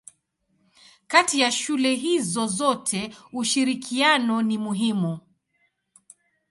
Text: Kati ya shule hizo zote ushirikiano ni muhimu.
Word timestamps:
Kati 1.07 1.39
ya 1.39 1.51
shule 1.51 1.95
hizo 1.95 2.47
zote 2.47 3.15
ushirikiano 3.33 4.41
ni 4.41 4.57
muhimu. 4.57 5.19